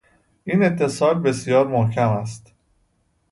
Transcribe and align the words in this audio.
این 0.43 0.63
اتصال 0.63 1.19
بسیار 1.19 1.67
محکم 1.67 2.09
است 2.09 2.53